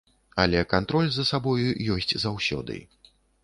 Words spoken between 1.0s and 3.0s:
за сабою ёсць заўсёды.